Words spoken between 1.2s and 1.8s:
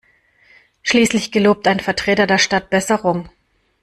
gelobt ein